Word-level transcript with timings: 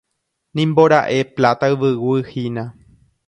Nimbora'e 0.59 1.19
Pláta 1.37 1.69
Yvyguy 1.75 2.21
hína. 2.31 2.65